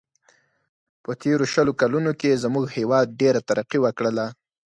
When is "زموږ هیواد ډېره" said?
2.43-3.39